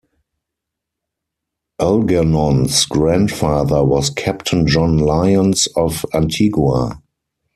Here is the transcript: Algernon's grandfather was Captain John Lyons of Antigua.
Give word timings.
Algernon's 1.79 2.85
grandfather 2.85 3.83
was 3.85 4.09
Captain 4.09 4.65
John 4.65 4.97
Lyons 4.97 5.67
of 5.75 6.07
Antigua. 6.11 6.99